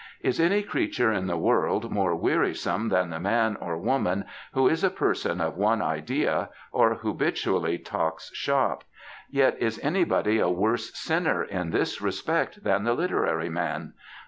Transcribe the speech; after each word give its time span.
Is 0.21 0.39
any 0.39 0.63
creature 0.63 1.11
in 1.13 1.27
the 1.27 1.37
world 1.37 1.91
more 1.91 2.15
wearisome 2.15 2.89
than 2.89 3.11
the 3.11 3.19
man 3.19 3.55
or 3.57 3.77
woman 3.77 4.25
who 4.53 4.67
is 4.67 4.83
a 4.83 4.89
person 4.89 5.39
of 5.39 5.57
one 5.57 5.79
idea, 5.79 6.49
or 6.71 6.95
who 6.95 7.09
habitually 7.09 7.77
TRIALS 7.77 7.77
OF 7.77 7.77
A 7.77 7.97
WIFE 7.99 8.57
105 8.57 8.59
talks 8.59 8.83
^^shop^? 8.83 8.87
Yet 9.29 9.59
b 9.59 9.71
anybody 9.87 10.39
a 10.39 10.49
worse 10.49 10.91
sinner 10.97 11.43
in 11.43 11.69
this 11.69 12.01
respect 12.01 12.63
than 12.63 12.83
the 12.83 12.95
literary 12.95 13.49
man 13.51 13.93